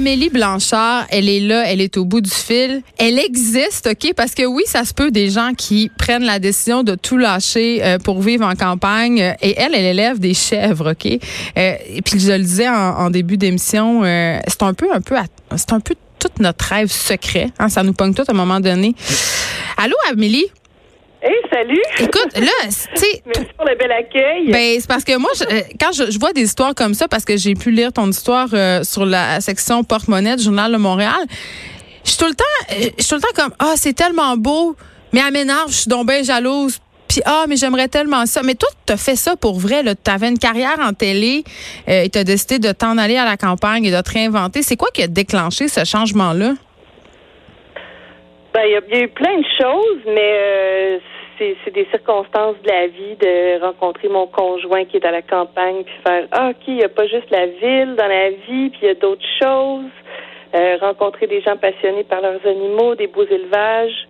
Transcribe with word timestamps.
Amélie 0.00 0.30
Blanchard, 0.30 1.04
elle 1.10 1.28
est 1.28 1.40
là, 1.40 1.64
elle 1.66 1.82
est 1.82 1.98
au 1.98 2.06
bout 2.06 2.22
du 2.22 2.30
fil. 2.30 2.80
Elle 2.96 3.18
existe, 3.18 3.86
OK? 3.86 4.14
Parce 4.16 4.32
que 4.32 4.46
oui, 4.46 4.62
ça 4.64 4.86
se 4.86 4.94
peut 4.94 5.10
des 5.10 5.28
gens 5.28 5.52
qui 5.52 5.90
prennent 5.98 6.24
la 6.24 6.38
décision 6.38 6.82
de 6.82 6.94
tout 6.94 7.18
lâcher 7.18 7.84
euh, 7.84 7.98
pour 7.98 8.22
vivre 8.22 8.46
en 8.46 8.54
campagne. 8.54 9.18
Et 9.42 9.54
elle, 9.58 9.74
elle 9.74 9.84
élève 9.84 10.18
des 10.18 10.32
chèvres, 10.32 10.92
OK? 10.92 11.06
Euh, 11.06 11.18
et 11.86 12.00
puis 12.00 12.18
je 12.18 12.32
le 12.32 12.38
disais 12.38 12.70
en, 12.70 13.10
début 13.10 13.36
d'émission, 13.36 14.02
euh, 14.02 14.40
c'est 14.48 14.62
un 14.62 14.72
peu, 14.72 14.90
un 14.90 15.02
peu, 15.02 15.16
c'est 15.54 15.74
un 15.74 15.80
peu 15.80 15.94
tout 16.18 16.30
notre 16.38 16.64
rêve 16.64 16.90
secret. 16.90 17.50
Hein? 17.58 17.68
Ça 17.68 17.82
nous 17.82 17.92
pogne 17.92 18.14
tout 18.14 18.24
à 18.26 18.32
un 18.32 18.36
moment 18.36 18.58
donné. 18.58 18.94
Allô, 19.76 19.96
Amélie? 20.10 20.46
Hey, 21.22 21.36
salut! 21.52 21.82
Écoute, 21.98 22.34
là, 22.38 22.48
tu 22.64 22.70
sais. 22.94 23.22
Merci 23.26 23.50
pour 23.54 23.66
le 23.66 23.76
bel 23.76 23.92
accueil. 23.92 24.50
Ben, 24.50 24.80
c'est 24.80 24.88
parce 24.88 25.04
que 25.04 25.18
moi, 25.18 25.30
euh, 25.50 25.60
quand 25.78 25.92
je, 25.92 26.18
vois 26.18 26.32
des 26.32 26.42
histoires 26.42 26.74
comme 26.74 26.94
ça, 26.94 27.08
parce 27.08 27.26
que 27.26 27.36
j'ai 27.36 27.54
pu 27.54 27.70
lire 27.70 27.92
ton 27.92 28.08
histoire 28.08 28.48
euh, 28.54 28.82
sur 28.84 29.04
la 29.04 29.42
section 29.42 29.84
porte-monnaie 29.84 30.36
du 30.36 30.44
Journal 30.44 30.72
de 30.72 30.78
Montréal, 30.78 31.20
je 32.04 32.10
suis 32.10 32.18
tout 32.18 32.26
le 32.26 32.34
temps, 32.34 32.44
euh, 32.72 32.88
je 32.96 33.02
suis 33.02 33.10
tout 33.10 33.16
le 33.16 33.20
temps 33.20 33.42
comme, 33.42 33.52
ah, 33.58 33.74
c'est 33.76 33.92
tellement 33.92 34.38
beau, 34.38 34.76
mais 35.12 35.20
à 35.20 35.30
m'énerve, 35.30 35.68
je 35.68 35.80
suis 35.80 35.90
donc 35.90 36.06
bien 36.06 36.22
jalouse. 36.22 36.78
Puis, 37.06 37.20
ah, 37.26 37.44
mais 37.48 37.56
j'aimerais 37.56 37.88
tellement 37.88 38.24
ça. 38.24 38.40
Mais 38.42 38.54
toi, 38.54 38.68
tu 38.86 38.92
as 38.92 38.96
fait 38.96 39.16
ça 39.16 39.36
pour 39.36 39.58
vrai. 39.58 39.82
Tu 39.82 40.10
avais 40.10 40.28
une 40.28 40.38
carrière 40.38 40.78
en 40.80 40.92
télé 40.92 41.42
et 41.88 42.08
tu 42.08 42.18
as 42.20 42.22
décidé 42.22 42.60
de 42.60 42.70
t'en 42.70 42.98
aller 42.98 43.16
à 43.16 43.24
la 43.24 43.36
campagne 43.36 43.84
et 43.84 43.90
de 43.90 44.00
te 44.00 44.12
réinventer. 44.12 44.62
C'est 44.62 44.76
quoi 44.76 44.90
qui 44.94 45.02
a 45.02 45.08
déclenché 45.08 45.66
ce 45.66 45.84
changement-là? 45.84 46.52
Ben, 48.52 48.62
il 48.64 48.72
y, 48.72 48.96
a 48.96 49.04
eu 49.04 49.08
plein 49.08 49.38
de 49.38 49.46
choses, 49.60 50.02
mais 50.06 50.38
euh, 50.40 50.98
c'est 51.64 51.70
des 51.72 51.86
circonstances 51.90 52.56
de 52.62 52.68
la 52.68 52.86
vie 52.86 53.16
de 53.18 53.60
rencontrer 53.60 54.08
mon 54.08 54.26
conjoint 54.26 54.84
qui 54.84 54.98
est 54.98 55.06
à 55.06 55.10
la 55.10 55.22
campagne, 55.22 55.82
puis 55.84 55.94
faire 56.06 56.26
ah, 56.32 56.50
ok, 56.50 56.62
il 56.68 56.76
n'y 56.76 56.84
a 56.84 56.88
pas 56.88 57.06
juste 57.06 57.30
la 57.30 57.46
ville 57.46 57.96
dans 57.96 58.06
la 58.06 58.30
vie, 58.30 58.70
puis 58.70 58.80
il 58.82 58.86
y 58.86 58.90
a 58.90 58.94
d'autres 58.94 59.26
choses. 59.42 59.90
Euh, 60.52 60.76
rencontrer 60.80 61.28
des 61.28 61.40
gens 61.42 61.56
passionnés 61.56 62.04
par 62.04 62.20
leurs 62.20 62.44
animaux, 62.44 62.96
des 62.96 63.06
beaux 63.06 63.24
élevages, 63.24 64.08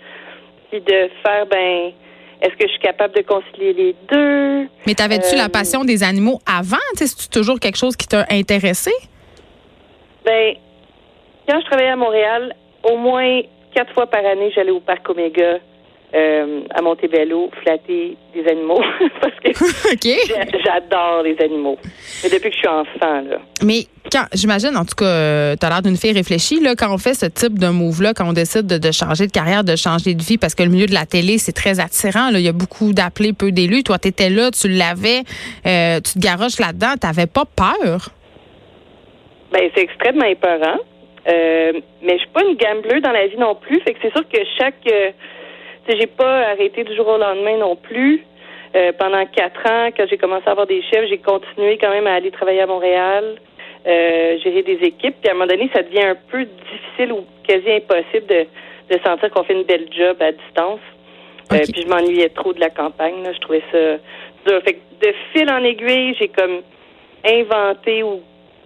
puis 0.70 0.80
de 0.80 1.10
faire 1.22 1.46
ben 1.46 1.92
est-ce 2.40 2.54
que 2.54 2.66
je 2.66 2.70
suis 2.70 2.80
capable 2.80 3.14
de 3.14 3.22
concilier 3.22 3.74
les 3.74 3.94
deux? 4.10 4.68
Mais 4.86 4.94
t'avais-tu 4.94 5.36
la 5.36 5.44
euh, 5.44 5.48
passion 5.48 5.84
des 5.84 6.02
animaux 6.02 6.38
avant? 6.46 6.78
C'est 6.94 7.30
toujours 7.30 7.60
quelque 7.60 7.76
chose 7.76 7.96
qui 7.96 8.08
t'a 8.08 8.24
intéressé? 8.30 8.90
Ben, 10.24 10.54
quand 11.46 11.60
je 11.60 11.66
travaillais 11.66 11.90
à 11.90 11.96
Montréal, 11.96 12.54
au 12.82 12.96
moins 12.96 13.42
quatre 13.74 13.92
fois 13.92 14.06
par 14.06 14.24
année, 14.24 14.50
j'allais 14.54 14.70
au 14.70 14.80
parc 14.80 15.08
Omega 15.10 15.58
euh, 16.14 16.62
à 16.74 16.82
Montebello 16.82 17.50
flatter 17.62 18.16
des 18.34 18.46
animaux 18.50 18.82
parce 19.20 19.34
que 19.42 19.50
j'adore 20.64 21.22
les 21.22 21.36
animaux. 21.40 21.78
Mais 22.22 22.30
depuis 22.30 22.50
que 22.50 22.56
je 22.56 22.58
suis 22.58 22.68
enfant, 22.68 23.22
là. 23.28 23.38
Mais 23.62 23.86
quand 24.10 24.24
j'imagine, 24.32 24.76
en 24.76 24.84
tout 24.84 24.96
cas, 24.96 25.04
euh, 25.04 25.56
tu 25.58 25.64
as 25.64 25.68
l'air 25.68 25.82
d'une 25.82 25.96
fille 25.96 26.12
réfléchie, 26.12 26.60
là, 26.60 26.74
quand 26.76 26.92
on 26.92 26.98
fait 26.98 27.14
ce 27.14 27.26
type 27.26 27.58
de 27.58 27.68
move-là, 27.68 28.12
quand 28.14 28.28
on 28.28 28.32
décide 28.32 28.66
de, 28.66 28.92
changer 28.92 29.26
de 29.26 29.32
carrière, 29.32 29.62
de 29.62 29.76
changer 29.76 30.14
de 30.14 30.22
vie, 30.22 30.38
parce 30.38 30.54
que 30.54 30.62
le 30.62 30.70
milieu 30.70 30.86
de 30.86 30.94
la 30.94 31.06
télé, 31.06 31.38
c'est 31.38 31.52
très 31.52 31.78
attirant. 31.80 32.30
Là. 32.30 32.38
Il 32.38 32.44
y 32.44 32.48
a 32.48 32.52
beaucoup 32.52 32.92
d'appelés, 32.92 33.32
peu 33.32 33.52
d'élus. 33.52 33.84
Toi, 33.84 33.98
tu 33.98 34.08
étais 34.08 34.30
là, 34.30 34.50
tu 34.50 34.68
l'avais, 34.68 35.22
euh, 35.66 36.00
tu 36.00 36.14
te 36.14 36.18
garoches 36.18 36.58
là-dedans. 36.58 36.94
Tu 37.00 37.06
n'avais 37.06 37.26
pas 37.26 37.44
peur? 37.44 38.10
Ben, 39.52 39.70
c'est 39.74 39.82
extrêmement 39.82 40.26
épeurant. 40.26 40.78
Euh, 41.28 41.72
mais 42.02 42.14
je 42.14 42.18
suis 42.18 42.30
pas 42.32 42.42
une 42.42 42.56
gambleuse 42.56 43.02
dans 43.02 43.12
la 43.12 43.26
vie 43.26 43.36
non 43.36 43.54
plus. 43.54 43.80
Fait 43.80 43.92
que 43.92 43.98
c'est 44.02 44.12
sûr 44.12 44.26
que 44.28 44.38
chaque. 44.58 44.86
J'ai 45.88 46.06
pas 46.06 46.48
arrêté 46.50 46.84
du 46.84 46.94
jour 46.94 47.08
au 47.08 47.18
lendemain 47.18 47.56
non 47.56 47.76
plus. 47.76 48.24
Euh, 48.76 48.92
pendant 48.98 49.26
quatre 49.26 49.68
ans, 49.68 49.88
quand 49.96 50.06
j'ai 50.08 50.16
commencé 50.18 50.44
à 50.46 50.52
avoir 50.52 50.66
des 50.66 50.82
chefs, 50.82 51.08
j'ai 51.08 51.18
continué 51.18 51.76
quand 51.78 51.90
même 51.90 52.06
à 52.06 52.14
aller 52.14 52.30
travailler 52.30 52.60
à 52.60 52.66
Montréal, 52.66 53.36
euh, 53.86 54.38
gérer 54.38 54.62
des 54.62 54.78
équipes. 54.86 55.16
Puis 55.20 55.28
à 55.28 55.32
un 55.32 55.34
moment 55.34 55.46
donné, 55.46 55.68
ça 55.74 55.82
devient 55.82 56.04
un 56.04 56.16
peu 56.30 56.44
difficile 56.44 57.12
ou 57.12 57.24
quasi 57.42 57.72
impossible 57.72 58.26
de, 58.26 58.46
de 58.94 59.00
sentir 59.04 59.30
qu'on 59.30 59.42
fait 59.42 59.54
une 59.54 59.64
belle 59.64 59.88
job 59.90 60.16
à 60.20 60.30
distance. 60.30 60.80
Euh, 61.52 61.58
puis 61.72 61.82
je 61.82 61.88
m'ennuyais 61.88 62.28
trop 62.28 62.52
de 62.52 62.60
la 62.60 62.70
campagne. 62.70 63.24
Là. 63.24 63.32
Je 63.32 63.40
trouvais 63.40 63.62
ça 63.72 63.96
dur. 64.46 64.62
Fait 64.62 64.74
que 64.74 65.06
de 65.06 65.14
fil 65.32 65.50
en 65.50 65.64
aiguille, 65.64 66.14
j'ai 66.20 66.28
comme 66.28 66.60
inventé 67.24 68.04
ou 68.04 68.20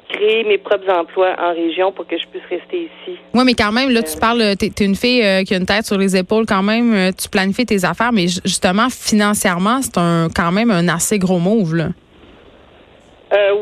créer 0.08 0.44
mes 0.44 0.58
propres 0.58 0.90
emplois 0.90 1.34
en 1.38 1.54
région 1.54 1.92
pour 1.92 2.06
que 2.06 2.16
je 2.18 2.26
puisse 2.26 2.42
rester 2.50 2.82
ici. 2.82 3.18
Oui, 3.32 3.42
mais 3.44 3.54
quand 3.54 3.72
même, 3.72 3.90
là, 3.90 4.02
tu 4.02 4.16
euh, 4.16 4.20
parles, 4.20 4.42
tu 4.58 4.66
es, 4.66 4.84
une 4.84 4.94
fille 4.94 5.22
euh, 5.24 5.42
qui 5.42 5.54
a 5.54 5.56
une 5.56 5.66
tête 5.66 5.84
sur 5.84 5.98
les 5.98 6.16
épaules 6.16 6.46
quand 6.46 6.62
même, 6.62 6.94
euh, 6.94 7.10
tu 7.10 7.28
planifies 7.28 7.66
tes 7.66 7.84
affaires, 7.84 8.12
mais 8.12 8.26
justement, 8.26 8.88
financièrement, 8.90 9.80
c'est 9.82 9.98
un 9.98 10.28
quand 10.34 10.52
même 10.52 10.70
un 10.70 10.88
assez 10.88 11.18
gros 11.18 11.38
move, 11.38 11.74
là. 11.74 11.88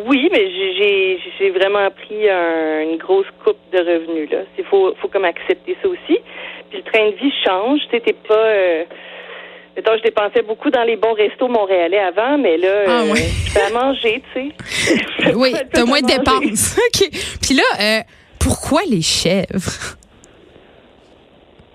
oui, 0.06 0.28
mais 0.30 0.50
j'ai 1.38 1.50
vraiment 1.50 1.88
pris 1.90 2.28
une 2.28 2.98
grosse 2.98 3.26
coupe 3.44 3.58
de 3.72 3.78
revenus, 3.78 4.30
là. 4.30 4.38
Il 4.58 4.64
faut, 4.64 4.94
faut 5.00 5.08
comme 5.08 5.24
accepter 5.24 5.76
ça 5.82 5.88
aussi. 5.88 6.18
Puis 6.70 6.78
le 6.78 6.82
train 6.82 7.10
de 7.10 7.16
vie 7.16 7.32
change, 7.44 7.80
tu 7.90 7.98
sais, 7.98 8.14
pas 8.28 8.84
Mettons, 9.74 9.96
je 9.96 10.02
dépensais 10.02 10.42
beaucoup 10.42 10.68
dans 10.70 10.82
les 10.82 10.96
bons 10.96 11.14
restos 11.14 11.48
montréalais 11.48 11.98
avant, 11.98 12.36
mais 12.36 12.58
là, 12.58 12.84
ah, 12.86 13.04
euh, 13.04 13.14
je 13.14 13.58
à 13.58 13.70
manger, 13.70 14.22
tu 14.34 14.50
sais. 14.50 15.32
oui, 15.34 15.54
t'as 15.72 15.84
moins 15.84 16.02
de 16.02 16.06
dépenses. 16.06 16.78
OK. 16.94 17.08
Puis 17.40 17.54
là, 17.54 17.62
euh, 17.80 18.00
pourquoi 18.38 18.82
les 18.88 19.00
chèvres? 19.00 19.96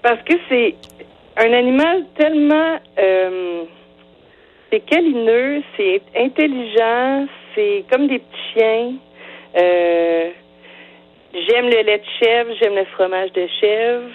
Parce 0.04 0.22
que 0.24 0.34
c'est 0.48 0.76
un 1.38 1.52
animal 1.54 2.06
tellement... 2.16 2.78
Euh, 3.00 3.64
c'est 4.70 4.82
câlineux, 4.82 5.64
c'est 5.76 6.04
intelligent, 6.16 7.26
c'est 7.56 7.84
comme 7.90 8.08
des 8.08 8.20
petits 8.20 8.54
chiens. 8.54 8.94
j'aime 9.56 10.34
le 11.66 11.82
lait 11.84 12.00
de 12.00 12.06
chèvre, 12.20 12.52
j'aime 12.60 12.76
le 12.76 12.86
fromage 12.86 13.32
de 13.32 13.48
chèvre 13.60 14.12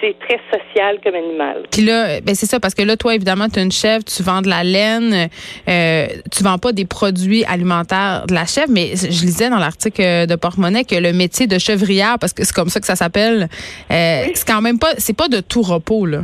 c'est 0.00 0.16
très 0.18 0.40
social 0.52 0.98
comme 1.02 1.14
animal. 1.14 1.62
Puis 1.70 1.82
là, 1.82 2.20
ben 2.20 2.34
c'est 2.34 2.46
ça, 2.46 2.60
parce 2.60 2.74
que 2.74 2.82
là, 2.82 2.96
toi, 2.96 3.14
évidemment, 3.14 3.48
tu 3.48 3.58
es 3.58 3.62
une 3.62 3.72
chèvre, 3.72 4.04
tu 4.04 4.22
vends 4.22 4.42
de 4.42 4.48
la 4.48 4.64
laine, 4.64 5.28
euh, 5.68 6.06
tu 6.30 6.42
vends 6.42 6.58
pas 6.58 6.72
des 6.72 6.84
produits 6.84 7.44
alimentaires 7.44 8.24
de 8.28 8.34
la 8.34 8.46
chèvre, 8.46 8.68
mais 8.70 8.96
je 8.96 9.24
lisais 9.24 9.50
dans 9.50 9.58
l'article 9.58 10.26
de 10.26 10.36
Porte-Monnaie 10.36 10.84
que 10.84 10.96
le 10.96 11.12
métier 11.12 11.46
de 11.46 11.58
chevrière, 11.58 12.18
parce 12.18 12.32
que 12.32 12.44
c'est 12.44 12.54
comme 12.54 12.68
ça 12.68 12.80
que 12.80 12.86
ça 12.86 12.96
s'appelle, 12.96 13.48
euh, 13.90 14.24
c'est 14.34 14.46
quand 14.46 14.60
même 14.60 14.78
pas, 14.78 14.94
c'est 14.98 15.16
pas 15.16 15.28
de 15.28 15.40
tout 15.40 15.62
repos, 15.62 16.06
là. 16.06 16.22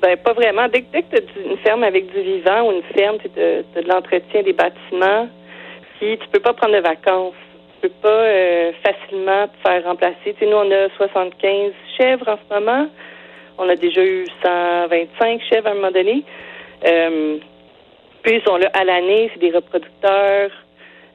Ben, 0.00 0.16
pas 0.16 0.32
vraiment. 0.32 0.68
Dès, 0.68 0.82
que 0.82 1.08
tu 1.10 1.16
as 1.16 1.50
une 1.50 1.58
ferme 1.58 1.82
avec 1.82 2.06
du 2.12 2.22
vivant 2.22 2.68
ou 2.68 2.72
une 2.72 2.82
ferme, 2.94 3.16
tu 3.18 3.28
as 3.40 3.82
de 3.82 3.88
l'entretien 3.88 4.42
des 4.44 4.52
bâtiments, 4.52 5.28
puis 5.98 6.18
tu 6.18 6.28
peux 6.30 6.38
pas 6.38 6.52
prendre 6.52 6.76
de 6.76 6.80
vacances 6.80 7.34
peux 7.80 7.88
pas 8.02 8.08
euh, 8.08 8.72
facilement 8.82 9.48
te 9.48 9.68
faire 9.68 9.84
remplacer. 9.84 10.34
Tu 10.38 10.46
nous, 10.46 10.56
on 10.56 10.70
a 10.70 10.88
75 10.96 11.72
chèvres 11.96 12.28
en 12.28 12.36
ce 12.36 12.54
moment. 12.54 12.88
On 13.58 13.68
a 13.68 13.76
déjà 13.76 14.04
eu 14.04 14.24
125 14.44 15.40
chèvres 15.50 15.66
à 15.66 15.70
un 15.70 15.74
moment 15.74 15.90
donné. 15.90 16.24
Euh, 16.86 17.38
puis 18.22 18.36
ils 18.36 18.42
sont 18.46 18.56
là 18.56 18.70
à 18.74 18.84
l'année, 18.84 19.30
c'est 19.32 19.40
des 19.40 19.50
reproducteurs, 19.50 20.50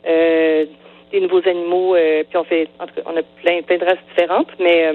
euh, 0.05 0.65
des 1.11 1.21
nouveaux 1.21 1.47
animaux. 1.47 1.95
puis 1.95 2.37
on 2.37 2.43
fait, 2.43 2.67
on 3.05 3.17
a 3.17 3.23
plein, 3.41 3.61
plein 3.61 3.77
de 3.77 3.85
races 3.85 4.03
différentes, 4.09 4.51
mais 4.59 4.91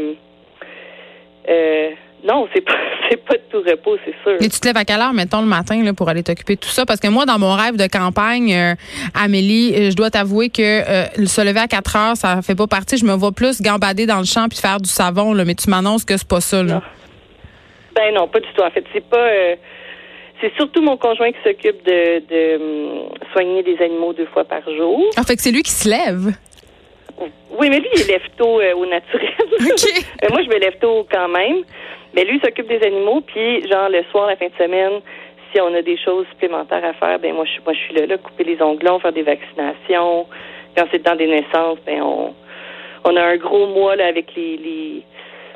non, 2.24 2.48
c'est 2.52 2.64
pas 2.64 2.74
c'est 3.10 3.24
pas 3.24 3.34
de 3.34 3.42
tout 3.50 3.62
repos, 3.62 3.96
c'est 4.04 4.14
sûr. 4.22 4.38
Mais 4.40 4.48
tu 4.48 4.60
te 4.60 4.66
lèves 4.66 4.76
à 4.76 4.84
quelle 4.84 5.00
heure, 5.00 5.12
mettons, 5.12 5.40
le 5.40 5.46
matin, 5.46 5.82
là, 5.82 5.92
pour 5.92 6.08
aller 6.08 6.22
t'occuper 6.22 6.56
de 6.56 6.60
tout 6.60 6.68
ça? 6.68 6.84
Parce 6.86 7.00
que 7.00 7.08
moi, 7.08 7.26
dans 7.26 7.38
mon 7.38 7.54
rêve 7.54 7.76
de 7.76 7.86
campagne, 7.86 8.52
euh, 8.52 8.74
Amélie, 9.14 9.74
euh, 9.74 9.90
je 9.90 9.96
dois 9.96 10.10
t'avouer 10.10 10.50
que 10.50 10.62
euh, 10.62 11.26
se 11.26 11.40
lever 11.40 11.60
à 11.60 11.66
4 11.66 11.96
heures, 11.96 12.16
ça 12.16 12.42
fait 12.42 12.54
pas 12.54 12.66
partie. 12.66 12.96
Je 12.96 13.04
me 13.04 13.12
vois 13.12 13.32
plus 13.32 13.60
gambader 13.60 14.06
dans 14.06 14.18
le 14.18 14.24
champ 14.24 14.48
puis 14.48 14.58
faire 14.58 14.78
du 14.78 14.88
savon, 14.88 15.32
là. 15.34 15.44
Mais 15.44 15.54
tu 15.54 15.70
m'annonces 15.70 16.04
que 16.04 16.16
c'est 16.16 16.28
pas 16.28 16.40
ça, 16.40 16.62
là. 16.62 16.82
Ben 17.94 18.14
non, 18.14 18.28
pas 18.28 18.40
du 18.40 18.48
tout. 18.54 18.62
En 18.62 18.70
fait, 18.70 18.84
c'est 18.92 19.04
pas. 19.04 19.28
c'est 20.40 20.54
surtout 20.56 20.82
mon 20.82 20.96
conjoint 20.96 21.32
qui 21.32 21.38
s'occupe 21.42 21.84
de, 21.84 22.20
de 22.28 22.56
hum, 22.56 23.08
soigner 23.32 23.62
des 23.62 23.82
animaux 23.82 24.12
deux 24.12 24.26
fois 24.26 24.44
par 24.44 24.62
jour. 24.64 24.98
En 25.16 25.22
ah, 25.22 25.24
fait, 25.24 25.40
c'est 25.40 25.50
lui 25.50 25.62
qui 25.62 25.72
se 25.72 25.88
lève? 25.88 26.32
Oui, 27.58 27.68
mais 27.70 27.80
lui, 27.80 27.88
il 27.96 28.06
lève 28.06 28.22
tôt 28.36 28.60
au 28.60 28.86
naturel. 28.86 29.34
moi, 30.30 30.42
je 30.44 30.48
me 30.48 30.60
lève 30.60 30.78
tôt 30.80 31.04
quand 31.10 31.28
même. 31.28 31.64
Mais 32.18 32.24
lui 32.24 32.40
s'occupe 32.40 32.66
des 32.66 32.84
animaux, 32.84 33.20
puis 33.20 33.64
genre 33.68 33.88
le 33.88 34.02
soir, 34.10 34.26
la 34.26 34.34
fin 34.34 34.46
de 34.46 34.64
semaine, 34.64 35.00
si 35.52 35.60
on 35.60 35.72
a 35.72 35.82
des 35.82 35.96
choses 35.96 36.26
supplémentaires 36.32 36.84
à 36.84 36.92
faire, 36.94 37.16
ben 37.20 37.32
moi 37.32 37.44
je, 37.44 37.60
moi, 37.64 37.72
je 37.72 37.78
suis 37.78 37.94
là, 37.94 38.06
là, 38.06 38.18
couper 38.18 38.42
les 38.42 38.60
onglons, 38.60 38.98
faire 38.98 39.12
des 39.12 39.22
vaccinations. 39.22 40.26
Quand 40.76 40.84
c'est 40.90 41.04
dans 41.04 41.14
des 41.14 41.28
naissances, 41.28 41.78
ben 41.86 42.02
on, 42.02 42.34
on 43.04 43.16
a 43.16 43.22
un 43.22 43.36
gros 43.36 43.68
mois 43.68 43.94
là, 43.94 44.08
avec 44.08 44.34
les, 44.34 44.56
les 44.56 45.02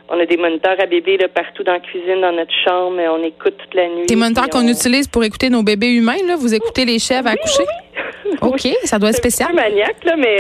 on 0.09 0.21
a 0.21 0.25
des 0.25 0.37
moniteurs 0.37 0.77
à 0.79 0.87
bébés 0.87 1.17
là, 1.17 1.27
partout 1.27 1.65
dans 1.65 1.73
la 1.73 1.81
cuisine, 1.81 2.21
dans 2.21 2.31
notre 2.31 2.55
chambre, 2.65 3.01
on 3.11 3.25
écoute 3.25 3.57
toute 3.59 3.75
la 3.75 3.89
nuit. 3.89 4.07
Des 4.07 4.15
moniteurs 4.15 4.49
qu'on 4.49 4.69
utilise 4.69 5.09
pour 5.09 5.25
écouter 5.25 5.51
nos 5.51 5.65
bébés 5.65 5.93
humains, 5.93 6.23
là? 6.29 6.37
Vous 6.37 6.55
écoutez 6.55 6.85
les 6.85 7.01
chèvres 7.01 7.27
à 7.27 7.35
coucher? 7.35 7.65
OK, 8.41 8.69
ça 8.85 9.01
doit 9.01 9.09
être 9.09 9.17
spécial. 9.17 9.49
C'est 9.51 9.57
maniaque, 9.57 10.05
là, 10.05 10.15
mais 10.17 10.37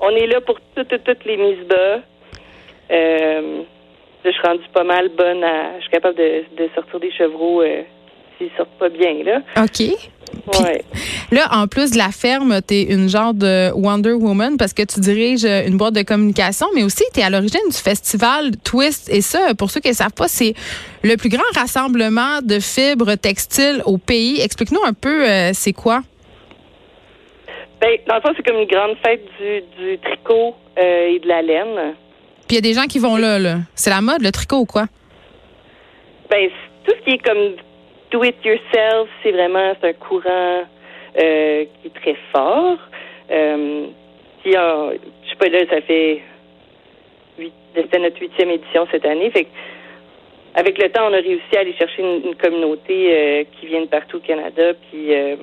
on 0.00 0.10
est 0.10 0.26
là 0.26 0.40
pour 0.40 0.58
toutes, 0.74 1.04
toutes 1.04 1.24
les 1.24 1.36
mises 1.36 1.64
bas. 1.68 2.00
Euh, 2.90 3.62
je 4.24 4.30
suis 4.30 4.46
rendue 4.46 4.68
pas 4.72 4.84
mal 4.84 5.08
bonne 5.10 5.42
à. 5.44 5.76
Je 5.76 5.82
suis 5.82 5.90
capable 5.90 6.16
de, 6.16 6.68
sortir 6.74 7.00
des 7.00 7.12
chevreaux 7.12 7.62
euh, 7.62 7.82
s'ils 8.38 8.50
sortent 8.56 8.78
pas 8.78 8.88
bien, 8.88 9.22
là. 9.24 9.40
OK. 9.62 9.90
Là, 11.30 11.48
en 11.52 11.66
plus 11.66 11.92
de 11.92 11.98
la 11.98 12.10
ferme, 12.10 12.60
tu 12.66 12.74
es 12.74 12.82
une 12.82 13.08
genre 13.08 13.34
de 13.34 13.70
Wonder 13.72 14.12
Woman 14.12 14.56
parce 14.56 14.72
que 14.72 14.82
tu 14.82 15.00
diriges 15.00 15.44
une 15.44 15.76
boîte 15.76 15.94
de 15.94 16.02
communication, 16.02 16.66
mais 16.74 16.82
aussi 16.82 17.04
tu 17.12 17.20
es 17.20 17.22
à 17.22 17.30
l'origine 17.30 17.68
du 17.70 17.76
festival 17.76 18.50
Twist. 18.64 19.08
Et 19.10 19.20
ça, 19.20 19.54
pour 19.54 19.70
ceux 19.70 19.80
qui 19.80 19.88
ne 19.88 19.94
savent 19.94 20.14
pas, 20.16 20.28
c'est 20.28 20.54
le 21.02 21.16
plus 21.16 21.28
grand 21.28 21.44
rassemblement 21.54 22.40
de 22.42 22.58
fibres 22.60 23.14
textiles 23.14 23.82
au 23.84 23.98
pays. 23.98 24.40
Explique-nous 24.40 24.82
un 24.84 24.92
peu, 24.92 25.28
euh, 25.28 25.50
c'est 25.52 25.72
quoi? 25.72 26.00
Ben, 27.80 27.98
dans 28.08 28.16
le 28.16 28.20
fond, 28.20 28.32
c'est 28.36 28.46
comme 28.46 28.60
une 28.60 28.68
grande 28.68 28.96
fête 29.04 29.22
du, 29.38 29.98
tricot 29.98 30.54
euh, 30.78 31.08
et 31.08 31.18
de 31.18 31.28
la 31.28 31.42
laine. 31.42 31.94
Il 32.54 32.58
y 32.58 32.58
a 32.58 32.70
des 32.70 32.74
gens 32.74 32.86
qui 32.86 33.00
vont 33.00 33.16
là, 33.16 33.40
là. 33.40 33.56
C'est 33.74 33.90
la 33.90 34.00
mode, 34.00 34.22
le 34.22 34.30
tricot 34.30 34.58
ou 34.58 34.64
quoi? 34.64 34.84
Ben, 36.30 36.48
tout 36.84 36.94
ce 36.96 37.04
qui 37.04 37.16
est 37.16 37.18
comme 37.18 37.56
do 38.12 38.22
it 38.22 38.36
yourself, 38.44 39.08
c'est 39.24 39.32
vraiment 39.32 39.74
un 39.82 39.92
courant 39.94 40.62
euh, 41.20 41.64
qui 41.64 41.88
est 41.88 42.00
très 42.00 42.16
fort. 42.30 42.78
Euh, 43.32 43.86
puis, 44.40 44.52
je 44.52 45.30
sais 45.30 45.36
pas, 45.36 45.48
là, 45.48 45.64
ça 45.68 45.80
fait 45.80 46.22
notre 47.98 48.20
huitième 48.20 48.50
édition 48.50 48.86
cette 48.92 49.04
année. 49.04 49.32
Fait 49.32 49.48
avec 50.54 50.80
le 50.80 50.90
temps, 50.90 51.08
on 51.10 51.12
a 51.12 51.16
réussi 51.16 51.56
à 51.56 51.60
aller 51.60 51.74
chercher 51.74 52.02
une, 52.02 52.36
communauté 52.36 53.08
euh, 53.10 53.44
qui 53.58 53.66
vient 53.66 53.80
de 53.80 53.86
partout 53.86 54.18
au 54.18 54.20
Canada, 54.20 54.74
puis 54.92 55.12
euh, 55.12 55.34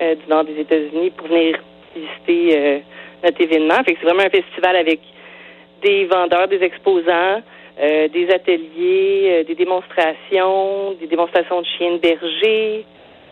du 0.00 0.28
nord 0.28 0.44
des 0.44 0.60
États-Unis 0.60 1.12
pour 1.16 1.28
venir 1.28 1.58
visiter 1.96 2.82
notre 3.24 3.40
événement. 3.40 3.82
Fait 3.86 3.94
que 3.94 4.00
c'est 4.00 4.06
vraiment 4.06 4.26
un 4.26 4.28
festival 4.28 4.76
avec 4.76 5.00
des 5.86 6.04
vendeurs, 6.06 6.48
des 6.48 6.62
exposants, 6.62 7.42
des 7.78 8.28
ateliers, 8.34 9.44
des 9.46 9.54
démonstrations, 9.54 10.92
des 11.00 11.06
démonstrations 11.06 11.60
de 11.60 11.66
chiens 11.66 11.92
de 11.92 11.98
berger, 11.98 12.84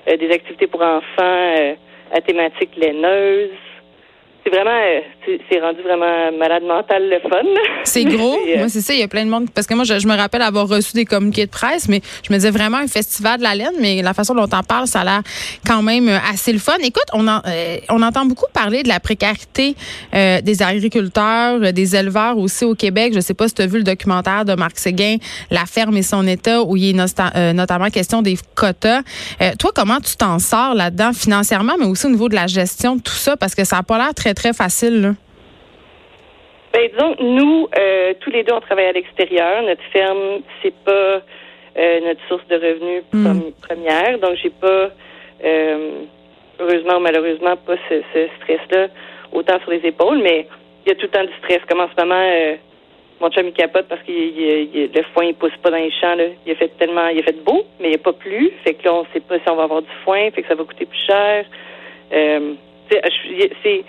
des 0.06 0.30
activités 0.30 0.66
pour 0.66 0.82
enfants 0.82 1.76
à 2.12 2.20
thématique 2.20 2.76
laineuse 2.76 3.50
c'est 4.44 4.50
vraiment, 4.50 4.70
euh, 4.70 5.38
c'est 5.50 5.61
rendu 5.61 5.81
vraiment 5.81 6.38
malade 6.38 6.64
mental 6.64 7.08
le 7.08 7.19
fun. 7.20 7.49
C'est 7.85 8.05
gros. 8.05 8.35
Euh, 8.44 8.58
moi, 8.58 8.69
c'est 8.69 8.81
ça. 8.81 8.93
Il 8.93 9.00
y 9.00 9.02
a 9.02 9.08
plein 9.08 9.25
de 9.25 9.31
monde. 9.31 9.49
Parce 9.55 9.67
que 9.67 9.75
moi, 9.75 9.85
je, 9.85 10.06
me 10.06 10.17
rappelle 10.17 10.43
avoir 10.43 10.69
reçu 10.69 10.93
des 10.93 11.05
communiqués 11.05 11.46
de 11.46 11.50
presse, 11.50 11.88
mais 11.88 12.02
je 12.23 12.32
me 12.32 12.37
disais 12.37 12.50
vraiment 12.50 12.76
un 12.76 12.87
festival 12.87 13.38
de 13.38 13.43
la 13.43 13.55
laine, 13.55 13.73
mais 13.81 14.02
la 14.02 14.12
façon 14.12 14.35
dont 14.35 14.46
on 14.50 14.56
en 14.56 14.62
parle, 14.62 14.87
ça 14.87 15.00
a 15.00 15.05
l'air 15.05 15.23
quand 15.67 15.82
même 15.82 16.08
euh, 16.08 16.19
assez 16.31 16.52
le 16.52 16.58
fun. 16.58 16.75
Écoute, 16.82 17.05
on, 17.12 17.26
on 17.26 18.02
entend 18.02 18.26
beaucoup 18.26 18.46
parler 18.52 18.82
de 18.82 18.88
la 18.88 19.00
précarité 19.00 19.75
des 20.12 20.62
agriculteurs, 20.62 21.73
des 21.73 21.97
éleveurs 21.97 22.37
aussi 22.37 22.64
au 22.64 22.75
Québec. 22.75 23.12
Je 23.14 23.20
sais 23.20 23.35
pas 23.35 23.49
si 23.49 23.55
tu 23.55 23.62
as 23.62 23.67
vu 23.67 23.79
le 23.79 23.85
documentaire 23.85 24.44
de 24.44 24.55
Marc 24.55 24.79
Séguin, 24.79 25.17
La 25.50 25.64
ferme 25.64 25.97
et 25.97 26.02
son 26.02 26.26
état, 26.26 26.62
où 26.62 26.76
il 26.76 26.90
est 26.90 27.52
notamment 27.52 27.88
question 27.90 28.20
des 28.23 28.37
quotas. 28.55 29.02
toi, 29.58 29.70
comment 29.75 30.00
tu 30.00 30.17
t'en 30.17 30.38
sors 30.38 30.75
là-dedans 30.75 31.12
financièrement, 31.12 31.75
mais 31.79 31.87
aussi 31.87 32.06
au 32.06 32.11
niveau 32.11 32.29
de 32.29 32.35
la 32.35 32.47
gestion 32.47 32.97
de 32.97 33.02
tout 33.02 33.14
ça? 33.14 33.37
Parce 33.37 33.55
que 33.55 33.64
ça 33.64 33.76
n'a 33.76 33.82
pas 33.82 33.99
l'air 33.99 34.14
très 34.14 34.33
très 34.34 34.52
facile, 34.52 35.00
là? 35.00 35.10
Ben, 36.75 36.90
disons, 36.90 37.14
nous, 37.20 37.69
euh, 37.78 38.14
tous 38.19 38.31
les 38.31 38.42
deux, 38.42 38.52
on 38.52 38.60
travaille 38.60 38.86
à 38.86 38.92
l'extérieur. 38.92 39.62
Notre 39.62 39.84
ferme, 39.92 40.40
c'est 40.60 40.75
pas 40.84 41.22
euh, 41.78 42.00
notre 42.00 42.20
source 42.26 42.44
de 42.48 42.56
revenus 42.56 43.04
hmm. 43.12 43.52
première. 43.62 44.19
Donc, 44.19 44.34
j'ai 44.42 44.50
pas, 44.50 44.90
euh, 45.44 45.90
heureusement 46.58 46.96
ou 46.96 47.00
malheureusement, 47.00 47.56
pas 47.64 47.76
ce, 47.88 48.26
stress-là 48.40 48.88
autant 49.32 49.60
sur 49.60 49.70
les 49.70 49.86
épaules, 49.86 50.19
mais 50.19 50.48
il 50.84 50.88
y 50.88 50.92
a 50.92 50.96
tout 50.96 51.02
le 51.02 51.10
temps 51.10 51.22
du 51.22 51.32
stress. 51.44 51.60
Comme 51.69 51.78
en 51.78 51.88
ce 51.96 52.00
moment, 52.00 52.58
mon 53.20 53.30
chum, 53.30 53.46
il 53.46 53.52
capote 53.52 53.87
parce 53.88 54.02
que 54.02 54.10
le 54.10 55.02
foin, 55.14 55.26
il 55.26 55.34
pousse 55.34 55.56
pas 55.62 55.70
dans 55.70 55.76
les 55.76 55.92
champs. 55.92 56.16
Là. 56.16 56.25
Il 56.44 56.52
a 56.52 56.56
fait 56.56 56.76
tellement, 56.76 57.06
il 57.06 57.20
a 57.20 57.22
fait 57.22 57.44
beau, 57.44 57.66
mais 57.78 57.87
il 57.87 57.90
n'y 57.90 57.96
a 57.96 57.98
pas 57.98 58.12
plu. 58.12 58.50
Fait 58.64 58.75
que 58.75 58.84
là, 58.84 58.94
on 58.94 59.06
sait 59.12 59.20
pas 59.20 59.37
si 59.38 59.48
on 59.48 59.54
va 59.54 59.62
avoir 59.62 59.82
du 59.82 59.94
foin, 60.04 60.28
fait 60.32 60.42
que 60.42 60.48
ça 60.48 60.56
va 60.56 60.64
coûter 60.64 60.87
plus 60.87 61.06
cher. 61.06 61.44
c'est 62.10 63.84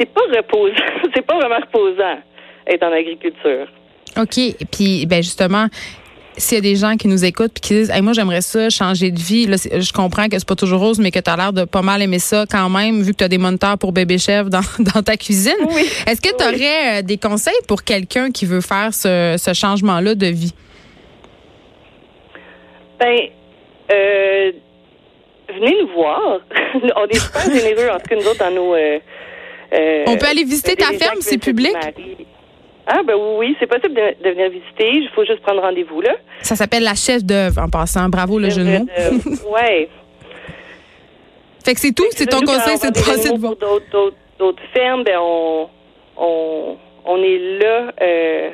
c'est 0.00 0.06
pas 0.06 0.22
reposant. 0.34 0.74
c'est 1.14 1.26
pas 1.26 1.34
vraiment 1.34 1.60
reposant 1.60 2.18
être 2.66 2.82
en 2.82 2.92
agriculture. 2.92 3.66
OK. 4.16 4.66
Puis, 4.72 5.06
ben 5.06 5.22
justement, 5.22 5.66
s'il 6.36 6.56
y 6.56 6.58
a 6.58 6.62
des 6.62 6.76
gens 6.76 6.96
qui 6.96 7.06
nous 7.08 7.24
écoutent 7.24 7.58
et 7.58 7.60
qui 7.60 7.74
disent 7.74 7.92
moi 8.02 8.12
j'aimerais 8.12 8.40
ça 8.40 8.70
changer 8.70 9.10
de 9.10 9.18
vie 9.18 9.46
là, 9.46 9.56
je 9.56 9.92
comprends 9.92 10.28
que 10.28 10.38
c'est 10.38 10.48
pas 10.48 10.54
toujours 10.54 10.80
rose 10.80 10.98
mais 10.98 11.10
que 11.10 11.18
tu 11.18 11.30
as 11.30 11.36
l'air 11.36 11.52
de 11.52 11.64
pas 11.64 11.82
mal 11.82 12.00
aimer 12.00 12.18
ça 12.18 12.44
quand 12.50 12.70
même 12.70 13.02
vu 13.02 13.12
que 13.12 13.18
tu 13.18 13.24
as 13.24 13.28
des 13.28 13.36
moniteurs 13.36 13.76
pour 13.76 13.92
bébé 13.92 14.16
chef 14.16 14.48
dans, 14.48 14.60
dans 14.78 15.02
ta 15.02 15.16
cuisine 15.16 15.52
est-ce 16.06 16.20
que 16.20 16.34
tu 16.34 16.44
aurais 16.44 17.00
euh, 17.00 17.02
des 17.02 17.18
conseils 17.18 17.52
pour 17.68 17.82
quelqu'un 17.82 18.30
qui 18.30 18.46
veut 18.46 18.60
faire 18.60 18.94
ce, 18.94 19.36
ce 19.38 19.52
changement 19.52 20.00
là 20.00 20.14
de 20.14 20.26
vie? 20.26 20.54
Ben 22.98 23.18
euh, 23.92 24.52
venez 25.48 25.76
nous 25.82 25.92
voir 25.94 26.40
on 26.96 27.06
est 27.06 27.18
super 27.18 27.42
généreux 27.42 27.90
en 27.90 27.98
tout 27.98 28.08
cas 28.08 28.16
nous 28.16 28.26
autres 28.26 28.38
dans 28.38 28.54
nos 28.54 28.74
euh, 28.74 28.98
euh, 29.72 30.04
On 30.06 30.16
peut 30.16 30.26
aller 30.26 30.44
visiter 30.44 30.76
ta 30.76 30.92
ferme, 30.92 31.18
c'est 31.20 31.38
public? 31.38 31.74
Ah, 32.86 33.02
ben 33.06 33.14
oui, 33.38 33.56
c'est 33.60 33.66
possible 33.66 33.94
de, 33.94 34.30
venir 34.30 34.50
visiter. 34.50 34.90
Il 34.90 35.08
faut 35.14 35.24
juste 35.24 35.40
prendre 35.42 35.60
rendez-vous, 35.60 36.00
là. 36.00 36.16
Ça 36.42 36.56
s'appelle 36.56 36.82
la 36.82 36.94
chef 36.94 37.22
d'œuvre, 37.22 37.62
en 37.62 37.68
passant. 37.68 38.08
Bravo, 38.08 38.38
le 38.38 38.50
jeu 38.50 38.64
de 38.64 38.78
mots. 38.78 38.86
oui. 39.54 39.88
Fait 41.64 41.74
que 41.74 41.80
c'est 41.80 41.92
tout, 41.92 42.06
c'est 42.10 42.26
ton 42.26 42.40
conseil, 42.40 42.78
c'est 42.78 42.90
de 42.90 42.98
passer 42.98 43.30
devant. 43.32 43.54
D'autres 44.38 44.62
fermes, 44.72 45.04
ben 45.04 45.18
on, 45.20 45.68
on, 46.16 46.76
on 47.04 47.16
est 47.22 47.58
là, 47.60 47.92
euh, 48.00 48.50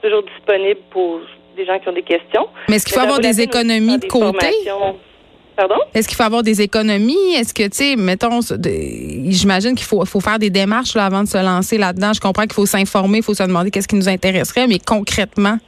toujours 0.00 0.22
disponible 0.22 0.78
pour 0.90 1.20
des 1.56 1.66
gens 1.66 1.78
qui 1.80 1.88
ont 1.88 1.92
des 1.92 2.02
questions. 2.02 2.46
Mais 2.68 2.76
est-ce 2.76 2.86
qu'il 2.86 2.94
faut 2.94 3.00
avoir 3.00 3.18
des 3.18 3.40
économies 3.40 3.98
de 3.98 4.06
côté? 4.06 4.46
Pardon? 5.56 5.76
Est-ce 5.94 6.08
qu'il 6.08 6.16
faut 6.16 6.24
avoir 6.24 6.42
des 6.42 6.62
économies? 6.62 7.34
Est-ce 7.36 7.54
que, 7.54 7.62
tu 7.64 7.76
sais, 7.76 7.96
mettons, 7.96 8.40
j'imagine 8.40 9.74
qu'il 9.74 9.86
faut, 9.86 10.04
faut 10.04 10.20
faire 10.20 10.38
des 10.38 10.50
démarches 10.50 10.94
là, 10.94 11.06
avant 11.06 11.22
de 11.22 11.28
se 11.28 11.38
lancer 11.38 11.78
là-dedans. 11.78 12.12
Je 12.12 12.20
comprends 12.20 12.42
qu'il 12.42 12.54
faut 12.54 12.66
s'informer, 12.66 13.18
il 13.18 13.24
faut 13.24 13.34
se 13.34 13.42
demander 13.42 13.70
qu'est-ce 13.70 13.86
qui 13.86 13.96
nous 13.96 14.08
intéresserait, 14.08 14.66
mais 14.66 14.78
concrètement? 14.84 15.58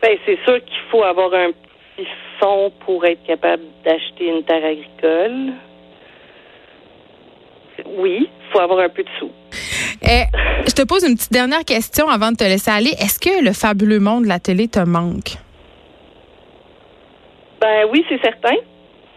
Ben, 0.00 0.16
c'est 0.24 0.38
sûr 0.44 0.64
qu'il 0.64 0.90
faut 0.90 1.02
avoir 1.02 1.34
un 1.34 1.50
petit 1.96 2.06
fonds 2.38 2.72
pour 2.86 3.04
être 3.04 3.24
capable 3.26 3.64
d'acheter 3.84 4.28
une 4.28 4.44
terre 4.44 4.64
agricole. 4.64 5.54
Oui, 7.98 8.28
il 8.28 8.52
faut 8.52 8.60
avoir 8.60 8.80
un 8.80 8.88
peu 8.88 9.02
de 9.02 9.08
sous. 9.18 9.30
Eh, 10.02 10.24
je 10.66 10.72
te 10.72 10.82
pose 10.82 11.02
une 11.02 11.16
petite 11.16 11.32
dernière 11.32 11.64
question 11.64 12.08
avant 12.08 12.30
de 12.30 12.36
te 12.36 12.44
laisser 12.44 12.70
aller. 12.70 12.90
Est-ce 13.00 13.18
que 13.18 13.42
le 13.42 13.52
fabuleux 13.52 13.98
monde 13.98 14.24
de 14.24 14.28
la 14.28 14.38
télé 14.38 14.68
te 14.68 14.78
manque? 14.78 15.36
Ben 17.60 17.86
oui, 17.90 18.04
c'est 18.08 18.20
certain. 18.22 18.56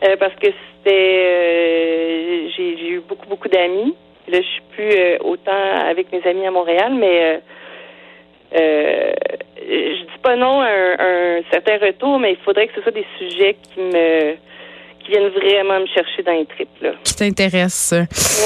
Euh, 0.03 0.15
parce 0.19 0.33
que 0.35 0.47
c'était 0.47 1.25
euh, 1.27 2.49
j'ai 2.55 2.89
eu 2.89 3.01
beaucoup, 3.07 3.27
beaucoup 3.27 3.47
d'amis. 3.47 3.95
Là, 4.27 4.39
je 4.39 4.47
suis 4.47 4.61
plus 4.71 4.91
euh, 4.91 5.17
autant 5.23 5.51
avec 5.87 6.11
mes 6.11 6.23
amis 6.27 6.45
à 6.45 6.51
Montréal, 6.51 6.93
mais 6.97 7.41
euh, 8.55 9.13
je 9.57 10.01
dis 10.01 10.19
pas 10.23 10.35
non 10.35 10.61
à 10.61 10.67
un, 10.67 11.41
certain 11.51 11.77
retour, 11.77 12.19
mais 12.19 12.31
il 12.31 12.37
faudrait 12.43 12.67
que 12.67 12.73
ce 12.75 12.81
soit 12.81 12.91
des 12.91 13.05
sujets 13.19 13.55
qui 13.73 13.79
me 13.79 14.35
qui 15.03 15.11
viennent 15.11 15.29
vraiment 15.29 15.79
me 15.79 15.87
chercher 15.87 16.21
dans 16.21 16.33
les 16.33 16.45
tripes. 16.45 16.69
Là. 16.79 16.91
Qui 17.03 17.15
t'intéressent. 17.15 17.93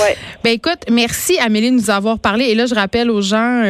Ouais. 0.02 0.16
Ben 0.42 0.52
écoute, 0.52 0.90
merci 0.90 1.38
Amélie 1.40 1.70
de 1.70 1.76
nous 1.76 1.90
avoir 1.90 2.18
parlé. 2.18 2.46
Et 2.46 2.56
là, 2.56 2.66
je 2.66 2.76
rappelle 2.76 3.12
aux 3.12 3.22
gens 3.22 3.62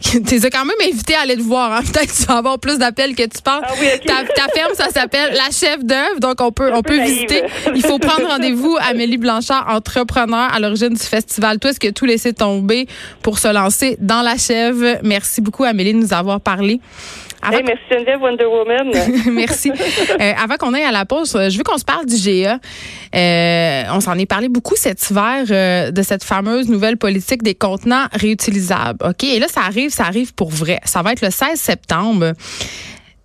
tu 0.00 0.20
les 0.20 0.46
as 0.46 0.50
quand 0.50 0.64
même 0.64 0.76
invité 0.90 1.14
à 1.14 1.20
aller 1.20 1.36
te 1.36 1.42
voir. 1.42 1.72
Hein? 1.72 1.82
Peut-être 1.92 2.12
que 2.12 2.16
tu 2.16 2.24
vas 2.24 2.38
avoir 2.38 2.58
plus 2.58 2.78
d'appels 2.78 3.14
que 3.14 3.22
tu 3.22 3.42
penses. 3.42 3.62
Ah 3.62 3.72
oui, 3.80 3.86
ta, 4.04 4.48
ferme, 4.54 4.74
ça 4.74 4.88
s'appelle 4.90 5.34
La 5.34 5.50
Chef 5.50 5.84
d'œuvre. 5.84 6.20
Donc, 6.20 6.40
on 6.40 6.52
peut, 6.52 6.70
on 6.72 6.82
peut 6.82 7.00
visiter. 7.00 7.42
Il 7.74 7.82
faut 7.82 7.98
prendre 7.98 8.26
rendez-vous. 8.28 8.76
Amélie 8.88 9.16
Blanchard, 9.16 9.66
entrepreneur 9.68 10.52
à 10.52 10.60
l'origine 10.60 10.90
du 10.90 11.02
festival 11.02 11.58
Toi, 11.58 11.70
est-ce 11.70 11.80
que 11.80 11.90
tout 11.90 12.04
laissé 12.04 12.32
tomber 12.32 12.86
pour 13.22 13.38
se 13.38 13.48
lancer 13.52 13.96
dans 14.00 14.22
la 14.22 14.36
chèvre? 14.36 14.98
Merci 15.02 15.40
beaucoup, 15.40 15.64
Amélie, 15.64 15.94
de 15.94 15.98
nous 15.98 16.12
avoir 16.12 16.40
parlé 16.40 16.80
merci 17.50 17.82
Geneviève 17.90 18.20
Wonder 18.20 18.44
Woman. 18.44 18.90
merci. 19.32 19.70
Euh, 19.70 20.32
avant 20.42 20.56
qu'on 20.56 20.74
aille 20.74 20.84
à 20.84 20.92
la 20.92 21.04
pause, 21.04 21.34
euh, 21.36 21.50
je 21.50 21.58
veux 21.58 21.64
qu'on 21.64 21.78
se 21.78 21.84
parle 21.84 22.06
du 22.06 22.16
GA. 22.16 22.58
Euh, 23.14 23.82
on 23.92 24.00
s'en 24.00 24.18
est 24.18 24.26
parlé 24.26 24.48
beaucoup 24.48 24.76
cet 24.76 25.10
hiver 25.10 25.92
de 25.92 26.02
cette 26.02 26.24
fameuse 26.24 26.68
nouvelle 26.68 26.96
politique 26.96 27.42
des 27.42 27.54
contenants 27.54 28.06
réutilisables. 28.12 28.98
OK? 29.04 29.24
Et 29.24 29.38
là, 29.38 29.48
ça 29.48 29.60
arrive, 29.62 29.90
ça 29.90 30.04
arrive 30.04 30.34
pour 30.34 30.50
vrai. 30.50 30.80
Ça 30.84 31.02
va 31.02 31.12
être 31.12 31.22
le 31.22 31.30
16 31.30 31.58
septembre 31.58 32.32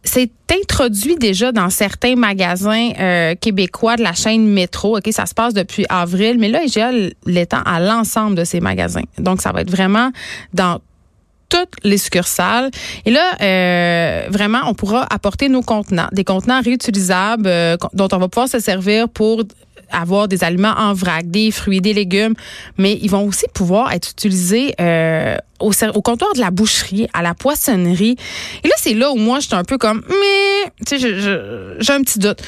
c'est 0.03 0.31
introduit 0.51 1.15
déjà 1.15 1.51
dans 1.51 1.69
certains 1.69 2.15
magasins 2.15 3.35
québécois 3.39 3.97
de 3.97 4.01
la 4.01 4.13
chaîne 4.13 4.47
Métro. 4.47 4.97
OK, 4.97 5.07
ça 5.11 5.27
se 5.27 5.35
passe 5.35 5.53
depuis 5.53 5.85
avril, 5.89 6.37
mais 6.39 6.49
là, 6.49 6.63
IGA 6.63 6.89
l'étend 7.27 7.61
à 7.65 7.79
l'ensemble 7.79 8.35
de 8.35 8.43
ces 8.43 8.61
magasins. 8.61 9.03
Donc, 9.19 9.41
ça 9.41 9.51
va 9.51 9.61
être 9.61 9.69
vraiment 9.69 10.11
dans 10.53 10.79
toutes 11.51 11.75
les 11.83 11.97
succursales. 11.97 12.71
Et 13.05 13.11
là, 13.11 13.35
euh, 13.41 14.27
vraiment, 14.29 14.61
on 14.67 14.73
pourra 14.73 15.05
apporter 15.13 15.49
nos 15.49 15.61
contenants, 15.61 16.07
des 16.11 16.23
contenants 16.23 16.61
réutilisables 16.61 17.47
euh, 17.47 17.77
dont 17.93 18.07
on 18.11 18.17
va 18.17 18.27
pouvoir 18.29 18.47
se 18.47 18.59
servir 18.59 19.09
pour 19.09 19.43
avoir 19.91 20.29
des 20.29 20.45
aliments 20.45 20.73
en 20.77 20.93
vrac, 20.93 21.29
des 21.29 21.51
fruits, 21.51 21.81
des 21.81 21.93
légumes, 21.93 22.33
mais 22.77 22.97
ils 23.01 23.09
vont 23.09 23.27
aussi 23.27 23.45
pouvoir 23.53 23.91
être 23.91 24.11
utilisés 24.11 24.73
euh, 24.79 25.35
au, 25.59 25.71
au 25.93 26.01
comptoir 26.01 26.33
de 26.33 26.39
la 26.39 26.49
boucherie, 26.49 27.07
à 27.13 27.21
la 27.21 27.33
poissonnerie. 27.33 28.15
Et 28.63 28.67
là, 28.69 28.73
c'est 28.77 28.93
là 28.93 29.11
où 29.11 29.17
moi, 29.17 29.41
je 29.41 29.47
suis 29.47 29.55
un 29.55 29.65
peu 29.65 29.77
comme, 29.77 30.01
mais, 30.07 30.71
tu 30.87 30.97
sais, 30.97 31.77
j'ai 31.79 31.93
un 31.93 32.01
petit 32.01 32.19
doute 32.19 32.41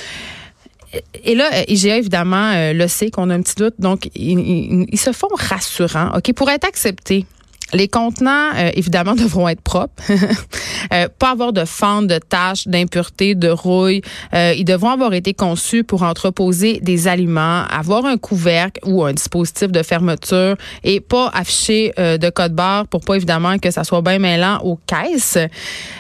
et 1.24 1.34
là, 1.34 1.50
IGA, 1.68 1.98
évidemment, 1.98 2.54
le 2.72 2.88
sait 2.88 3.10
qu'on 3.10 3.32
a 3.32 3.34
un 3.34 3.42
petit 3.42 3.56
doute. 3.56 3.74
Donc, 3.80 4.12
ils, 4.14 4.86
ils 4.88 5.00
se 5.00 5.12
font 5.12 5.28
rassurants. 5.34 6.16
OK, 6.16 6.32
pour 6.34 6.52
être 6.52 6.68
acceptés 6.68 7.26
les 7.74 7.88
contenants, 7.88 8.52
euh, 8.56 8.72
évidemment, 8.76 9.16
devront 9.24 9.48
être 9.50 9.62
propres. 9.62 10.04
euh, 10.94 11.08
pas 11.20 11.32
avoir 11.32 11.54
de 11.54 11.66
fente, 11.66 12.08
de 12.08 12.18
taches, 12.18 12.68
d'impuretés, 12.68 13.36
de 13.36 13.50
rouille. 13.50 14.02
Euh, 14.34 14.54
ils 14.58 14.66
devront 14.66 14.90
avoir 14.90 15.14
été 15.14 15.34
conçus 15.34 15.84
pour 15.84 16.04
entreposer 16.04 16.80
des 16.82 17.08
aliments, 17.08 17.64
avoir 17.70 18.06
un 18.06 18.18
couvercle 18.18 18.80
ou 18.86 19.04
un 19.04 19.14
dispositif 19.14 19.72
de 19.72 19.84
fermeture 19.84 20.56
et 20.84 21.00
pas 21.00 21.30
afficher 21.34 21.94
euh, 22.00 22.18
de 22.18 22.30
code 22.30 22.54
barre 22.54 22.88
pour 22.88 23.02
pas 23.02 23.16
évidemment 23.16 23.58
que 23.58 23.72
ça 23.72 23.84
soit 23.84 24.02
bien 24.02 24.20
mêlant 24.20 24.60
aux 24.60 24.80
caisses. 24.88 25.38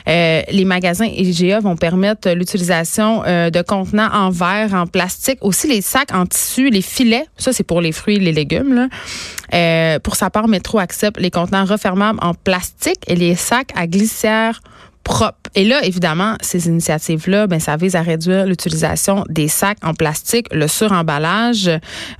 les 0.06 0.65
magasins 0.65 1.06
IGA 1.06 1.60
vont 1.60 1.75
permettre 1.75 2.30
l'utilisation 2.32 3.22
de 3.24 3.62
contenants 3.62 4.10
en 4.13 4.30
verre, 4.30 4.74
en 4.74 4.88
plastique, 4.88 5.39
aussi 5.42 5.68
les 5.68 5.82
sacs 5.82 6.13
en 6.13 6.25
tissu, 6.25 6.70
les 6.70 6.82
filets. 6.82 7.25
Ça, 7.38 7.53
c'est 7.53 7.63
pour 7.63 7.82
les 7.82 7.92
fruits 7.92 8.20
les 8.20 8.32
légumes. 8.32 8.74
Là. 8.74 10.00
pour 10.00 10.15
sa 10.15 10.30
part, 10.30 10.48
Métro 10.48 10.80
accepte 10.80 11.20
les 11.20 11.32
contenants 11.32 11.62
refermables 11.65 12.20
en 12.22 12.34
plastique 12.34 13.03
et 13.08 13.15
les 13.15 13.36
sacs 13.36 13.72
à 13.75 13.88
glissière 13.88 14.62
propre. 15.03 15.38
Et 15.55 15.65
là, 15.65 15.84
évidemment, 15.84 16.36
ces 16.41 16.67
initiatives-là, 16.67 17.48
ben, 17.48 17.60
ça 17.60 17.77
vise 17.77 17.96
à 17.96 18.01
réduire 18.01 18.46
l'utilisation 18.46 19.24
des 19.29 19.48
sacs 19.48 19.77
en 19.84 19.93
plastique, 19.93 20.48
le 20.51 20.67
suremballage. 20.67 21.70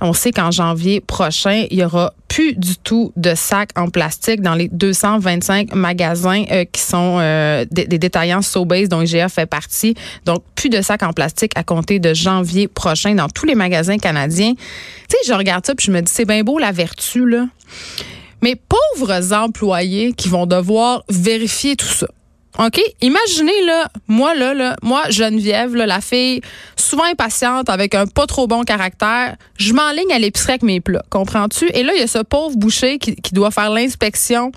On 0.00 0.12
sait 0.12 0.30
qu'en 0.30 0.50
janvier 0.50 1.00
prochain, 1.00 1.64
il 1.70 1.78
y 1.78 1.84
aura 1.84 2.12
plus 2.28 2.54
du 2.54 2.76
tout 2.76 3.12
de 3.16 3.34
sacs 3.34 3.70
en 3.76 3.88
plastique 3.88 4.40
dans 4.40 4.54
les 4.54 4.68
225 4.68 5.74
magasins 5.74 6.44
euh, 6.50 6.64
qui 6.70 6.80
sont 6.80 7.18
euh, 7.20 7.64
des, 7.70 7.86
détaillants 7.86 8.42
Sobeys 8.42 8.88
dont 8.88 9.00
IGA 9.00 9.28
fait 9.28 9.46
partie. 9.46 9.94
Donc, 10.24 10.42
plus 10.54 10.68
de 10.68 10.82
sacs 10.82 11.02
en 11.02 11.12
plastique 11.12 11.52
à 11.56 11.64
compter 11.64 11.98
de 11.98 12.12
janvier 12.12 12.68
prochain 12.68 13.14
dans 13.14 13.28
tous 13.28 13.46
les 13.46 13.54
magasins 13.54 13.98
canadiens. 13.98 14.54
Tu 14.54 15.16
sais, 15.16 15.18
je 15.26 15.32
regarde 15.32 15.64
ça 15.64 15.74
puis 15.74 15.86
je 15.86 15.92
me 15.92 16.00
dis, 16.00 16.12
c'est 16.12 16.24
bien 16.24 16.42
beau 16.42 16.58
la 16.58 16.72
vertu, 16.72 17.28
là. 17.28 17.46
Mais 18.44 18.56
pauvres 18.56 19.32
employés 19.32 20.12
qui 20.12 20.28
vont 20.28 20.44
devoir 20.44 21.02
vérifier 21.08 21.76
tout 21.76 21.86
ça. 21.86 22.06
OK? 22.58 22.78
Imaginez, 23.00 23.64
là, 23.64 23.88
moi, 24.06 24.34
là, 24.34 24.52
là 24.52 24.76
moi, 24.82 25.04
Geneviève, 25.08 25.74
là, 25.74 25.86
la 25.86 26.02
fille 26.02 26.42
souvent 26.76 27.04
impatiente 27.04 27.70
avec 27.70 27.94
un 27.94 28.06
pas 28.06 28.26
trop 28.26 28.46
bon 28.46 28.64
caractère, 28.64 29.36
je 29.56 29.72
m'enligne 29.72 30.12
à 30.12 30.18
l'épicerie 30.18 30.52
avec 30.52 30.62
mes 30.62 30.82
plats. 30.82 31.06
Comprends-tu? 31.08 31.70
Et 31.72 31.82
là, 31.84 31.94
il 31.94 32.00
y 32.00 32.02
a 32.02 32.06
ce 32.06 32.18
pauvre 32.18 32.54
boucher 32.54 32.98
qui, 32.98 33.16
doit 33.32 33.50
faire 33.50 33.70
l'inspection 33.70 34.52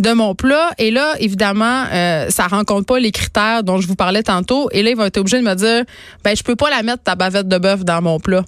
de 0.00 0.12
mon 0.12 0.34
plat. 0.34 0.72
Et 0.76 0.90
là, 0.90 1.14
évidemment, 1.18 1.84
euh, 1.90 2.28
ça 2.28 2.46
rencontre 2.46 2.84
pas 2.84 2.98
les 2.98 3.10
critères 3.10 3.64
dont 3.64 3.80
je 3.80 3.88
vous 3.88 3.96
parlais 3.96 4.22
tantôt. 4.22 4.68
Et 4.72 4.82
là, 4.82 4.90
il 4.90 4.96
va 4.96 5.06
être 5.06 5.16
obligé 5.16 5.38
de 5.38 5.44
me 5.44 5.54
dire, 5.54 5.84
ben, 6.24 6.36
je 6.36 6.42
peux 6.42 6.56
pas 6.56 6.68
la 6.68 6.82
mettre 6.82 7.04
ta 7.04 7.14
bavette 7.14 7.48
de 7.48 7.56
bœuf 7.56 7.86
dans 7.86 8.02
mon 8.02 8.20
plat. 8.20 8.44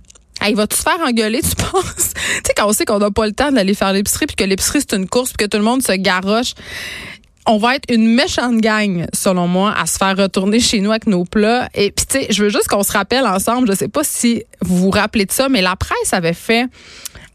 Hey, 0.47 0.55
va-tu 0.55 0.77
se 0.77 0.83
faire 0.83 1.01
engueuler, 1.05 1.43
tu 1.43 1.57
penses? 1.73 2.13
tu 2.15 2.21
sais, 2.47 2.55
quand 2.57 2.69
on 2.69 2.73
sait 2.73 2.85
qu'on 2.85 3.01
n'a 3.01 3.11
pas 3.11 3.27
le 3.27 3.33
temps 3.33 3.51
d'aller 3.51 3.75
faire 3.75 3.93
l'épicerie, 3.93 4.27
puis 4.27 4.37
que 4.37 4.45
l'épicerie, 4.45 4.79
c'est 4.79 4.97
une 4.97 5.09
course, 5.09 5.33
puis 5.33 5.45
que 5.45 5.51
tout 5.51 5.59
le 5.59 5.65
monde 5.65 5.83
se 5.83 5.91
garoche, 5.91 6.53
on 7.49 7.59
va 7.59 7.75
être 7.75 7.93
une 7.93 8.07
méchante 8.15 8.59
gang, 8.59 9.07
selon 9.13 9.49
moi, 9.49 9.75
à 9.77 9.87
se 9.87 9.99
faire 9.99 10.17
retourner 10.17 10.61
chez 10.61 10.79
nous 10.79 10.91
avec 10.93 11.09
nos 11.09 11.25
plats. 11.25 11.69
Et 11.75 11.91
puis, 11.91 12.07
tu 12.07 12.21
sais, 12.21 12.27
je 12.31 12.45
veux 12.45 12.49
juste 12.49 12.69
qu'on 12.69 12.85
se 12.85 12.93
rappelle 12.93 13.27
ensemble, 13.27 13.69
je 13.69 13.77
sais 13.77 13.89
pas 13.89 14.05
si 14.05 14.45
vous 14.61 14.77
vous 14.77 14.91
rappelez 14.91 15.25
de 15.25 15.33
ça, 15.33 15.49
mais 15.49 15.63
la 15.63 15.75
presse 15.75 16.13
avait 16.13 16.33
fait 16.33 16.69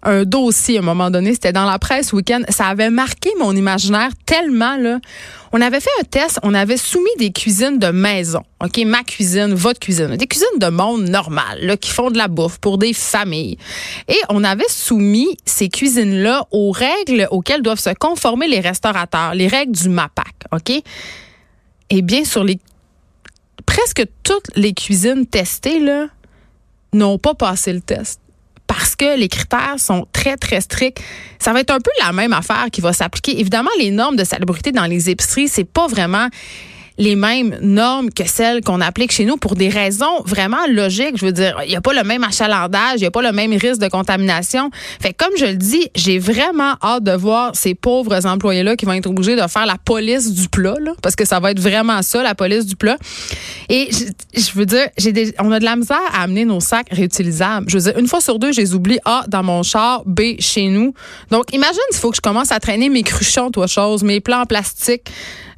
un 0.04 0.24
dossier 0.24 0.78
à 0.78 0.82
un 0.82 0.84
moment 0.84 1.12
donné, 1.12 1.34
c'était 1.34 1.54
dans 1.54 1.66
la 1.66 1.80
presse 1.80 2.14
week-end, 2.14 2.42
ça 2.50 2.68
avait 2.68 2.90
marqué 2.90 3.30
mon 3.40 3.56
imaginaire 3.56 4.10
tellement 4.26 4.78
là. 4.78 5.00
On 5.52 5.62
avait 5.62 5.80
fait 5.80 5.90
un 6.00 6.04
test, 6.04 6.40
on 6.44 6.54
avait 6.54 6.78
soumis 6.78 7.12
des 7.20 7.32
cuisines 7.32 7.78
de 7.78 7.88
maison, 7.88 8.42
OK, 8.64 8.78
ma 8.86 9.04
cuisine, 9.04 9.54
votre 9.54 9.80
cuisine, 9.80 10.16
des 10.16 10.28
cuisines 10.28 10.48
de 10.60 10.68
monde 10.68 11.10
normal 11.10 11.60
là, 11.62 11.78
qui 11.78 11.92
font 11.92 12.10
de 12.10 12.18
la 12.18 12.28
bouffe 12.28 12.58
pour 12.58 12.78
des 12.78 12.94
familles. 12.94 13.58
Et 14.08 14.20
on 14.30 14.44
avait 14.44 14.70
soumis 14.70 15.38
ces 15.46 15.70
cuisines-là 15.70 16.48
aux 16.52 16.72
règles 16.72 17.28
auxquelles 17.32 17.62
doivent 17.62 17.80
se 17.80 17.94
conformer 17.94 18.48
les 18.48 18.60
restaurateurs, 18.60 19.36
les 19.36 19.48
règles 19.48 19.74
du 19.74 19.90
MAPAC, 19.90 20.34
OK? 20.52 20.72
Eh 21.90 22.02
bien 22.02 22.24
sur 22.24 22.44
les 22.44 22.60
presque 23.66 24.06
toutes 24.24 24.50
les 24.56 24.74
cuisines 24.74 25.26
testées 25.26 25.80
là 25.80 26.08
n'ont 26.94 27.18
pas 27.18 27.34
passé 27.34 27.72
le 27.74 27.82
test 27.82 28.20
parce 28.74 28.96
que 28.96 29.18
les 29.18 29.28
critères 29.28 29.76
sont 29.80 30.08
très, 30.14 30.38
très 30.38 30.62
stricts. 30.62 31.04
Ça 31.40 31.52
va 31.52 31.60
être 31.60 31.72
un 31.72 31.80
peu 31.80 31.92
la 32.06 32.14
même 32.14 32.32
affaire 32.32 32.68
qui 32.72 32.80
va 32.80 32.94
s'appliquer. 32.94 33.38
Évidemment, 33.38 33.70
les 33.78 33.92
normes 33.92 34.16
de 34.16 34.24
salubrité 34.24 34.72
dans 34.72 34.86
les 34.86 35.10
épiceries, 35.10 35.50
c'est 35.50 35.66
pas 35.66 35.88
vraiment 35.88 36.30
les 37.02 37.16
mêmes 37.16 37.58
normes 37.62 38.12
que 38.12 38.28
celles 38.28 38.62
qu'on 38.62 38.80
applique 38.80 39.12
chez 39.12 39.26
nous 39.26 39.36
pour 39.36 39.56
des 39.56 39.70
raisons 39.70 40.22
vraiment 40.24 40.68
logiques. 40.70 41.18
Je 41.18 41.26
veux 41.26 41.32
dire, 41.32 41.60
il 41.66 41.70
n'y 41.70 41.76
a 41.76 41.82
pas 41.82 41.94
le 41.94 42.04
même 42.04 42.24
achalandage, 42.24 42.98
il 42.98 43.02
n'y 43.02 43.08
a 43.08 43.12
pas 43.12 43.24
le 43.24 43.32
même 43.32 43.52
risque 43.54 43.82
de 43.82 43.88
contamination. 43.88 44.70
Fait 45.02 45.12
comme 45.12 45.32
je 45.36 45.46
le 45.46 45.56
dis, 45.56 45.90
j'ai 45.96 46.20
vraiment 46.20 46.76
hâte 46.84 47.04
de 47.04 47.14
voir 47.14 47.56
ces 47.56 47.74
pauvres 47.74 48.28
employés-là 48.28 48.76
qui 48.76 48.86
vont 48.86 48.94
être 48.94 49.08
obligés 49.08 49.36
de 49.36 49.42
faire 49.48 49.66
la 49.66 49.78
police 49.84 50.32
du 50.32 50.48
plat, 50.48 50.76
parce 51.02 51.16
que 51.16 51.26
ça 51.26 51.40
va 51.40 51.50
être 51.50 51.60
vraiment 51.60 52.04
ça, 52.04 52.22
la 52.22 52.36
police 52.36 52.68
du 52.68 52.76
plat. 52.76 52.98
Et 53.70 53.90
je, 54.36 54.52
veux 54.54 54.68
dire, 54.68 54.88
j'ai 54.96 55.34
on 55.40 55.52
a 55.52 55.60
de 55.60 55.66
la 55.66 55.76
misère 55.76 55.98
à 56.14 56.22
amener 56.22 56.46
nos 56.46 56.60
sacs 56.60 56.90
réutilisables. 56.92 57.68
Je 57.68 57.80
veux 57.80 57.84
dire, 57.92 57.98
une 57.98 58.08
fois 58.08 58.22
sur 58.22 58.38
deux, 58.38 58.52
je 58.52 58.62
les 58.62 58.76
oublie 58.76 59.00
A 59.06 59.24
dans 59.28 59.42
mon 59.42 59.64
char, 59.64 60.04
B 60.06 60.40
chez 60.40 60.68
nous. 60.68 60.94
Donc, 61.32 61.52
imagine 61.52 61.80
s'il 61.90 62.00
faut 62.00 62.12
que 62.12 62.18
je 62.18 62.22
commence 62.22 62.52
à 62.52 62.60
traîner 62.60 62.90
mes 62.90 63.02
cruchons, 63.02 63.50
toi, 63.50 63.66
chose, 63.66 64.04
mes 64.04 64.20
plats 64.20 64.42
en 64.42 64.46
plastique. 64.46 65.10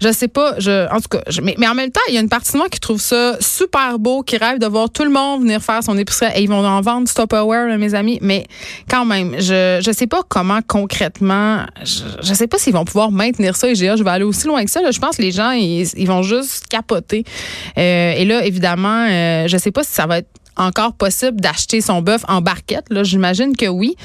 Je 0.03 0.11
sais 0.11 0.27
pas, 0.27 0.55
je, 0.59 0.91
en 0.93 0.99
tout 0.99 1.07
cas, 1.07 1.21
mais, 1.41 1.55
mais, 1.57 1.67
en 1.67 1.75
même 1.75 1.89
temps, 1.91 2.01
il 2.09 2.15
y 2.15 2.17
a 2.17 2.21
une 2.21 2.27
partie 2.27 2.51
de 2.51 2.57
moi 2.57 2.67
qui 2.67 2.79
trouve 2.79 2.99
ça 2.99 3.37
super 3.39 3.99
beau, 3.99 4.21
qui 4.21 4.35
rêve 4.35 4.59
de 4.59 4.65
voir 4.65 4.89
tout 4.89 5.05
le 5.05 5.09
monde 5.09 5.43
venir 5.43 5.61
faire 5.61 5.81
son 5.81 5.97
épicerie. 5.97 6.33
Et 6.35 6.43
ils 6.43 6.49
vont 6.49 6.65
en 6.65 6.81
vendre 6.81 7.07
du 7.07 7.13
Tupperware, 7.13 7.77
mes 7.77 7.93
amis. 7.93 8.19
Mais 8.21 8.45
quand 8.89 9.05
même, 9.05 9.35
je 9.39 9.79
je 9.81 9.91
sais 9.93 10.07
pas 10.07 10.21
comment 10.27 10.59
concrètement, 10.67 11.65
je, 11.83 12.03
je 12.21 12.33
sais 12.33 12.47
pas 12.47 12.57
s'ils 12.57 12.73
vont 12.73 12.83
pouvoir 12.83 13.11
maintenir 13.11 13.55
ça. 13.55 13.69
Et 13.69 13.75
je 13.75 14.03
vais 14.03 14.09
aller 14.09 14.25
aussi 14.25 14.45
loin 14.47 14.63
que 14.65 14.71
ça. 14.71 14.81
Je 14.91 14.99
pense 14.99 15.15
que 15.15 15.21
les 15.21 15.31
gens, 15.31 15.51
ils, 15.51 15.87
ils 15.95 16.07
vont 16.07 16.21
juste 16.21 16.67
capoter. 16.67 17.23
Euh, 17.77 18.13
et 18.13 18.25
là, 18.25 18.45
évidemment, 18.45 19.07
euh, 19.09 19.47
je 19.47 19.57
sais 19.57 19.71
pas 19.71 19.83
si 19.83 19.93
ça 19.93 20.05
va 20.05 20.17
être 20.19 20.29
encore 20.57 20.93
possible 20.93 21.39
d'acheter 21.39 21.81
son 21.81 22.01
bœuf 22.01 22.23
en 22.27 22.41
barquette. 22.41 22.85
Là, 22.89 23.03
j'imagine 23.03 23.55
que 23.55 23.67
oui. 23.67 23.95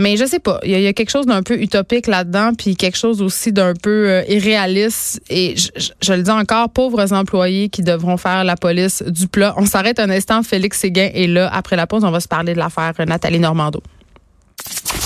Mais 0.00 0.16
je 0.16 0.24
sais 0.24 0.38
pas, 0.38 0.60
il 0.64 0.70
y, 0.70 0.86
a 0.86 0.92
quelque 0.94 1.10
chose 1.10 1.26
d'un 1.26 1.42
peu 1.42 1.60
utopique 1.60 2.06
là-dedans, 2.06 2.52
puis 2.56 2.74
quelque 2.74 2.96
chose 2.96 3.20
aussi 3.20 3.52
d'un 3.52 3.74
peu 3.74 4.08
euh, 4.08 4.22
irréaliste. 4.28 5.20
Et 5.28 5.54
je, 5.56 6.12
le 6.14 6.22
dis 6.22 6.30
encore, 6.30 6.70
pauvres 6.70 7.12
employés 7.12 7.68
qui 7.68 7.82
devront 7.82 8.16
faire 8.16 8.42
la 8.44 8.56
police 8.56 9.02
du 9.02 9.28
plat. 9.28 9.52
On 9.58 9.66
s'arrête 9.66 10.00
un 10.00 10.08
instant, 10.08 10.42
Félix 10.42 10.78
Séguin 10.78 11.10
est 11.12 11.26
là. 11.26 11.50
Après 11.52 11.76
la 11.76 11.86
pause, 11.86 12.02
on 12.04 12.10
va 12.10 12.20
se 12.20 12.28
parler 12.28 12.54
de 12.54 12.58
l'affaire 12.58 12.94
Nathalie 13.06 13.40
Normando. 13.40 13.82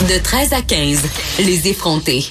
De 0.03 0.23
13 0.23 0.53
à 0.53 0.63
15, 0.63 1.03
les 1.41 1.67
effrontés. 1.67 2.25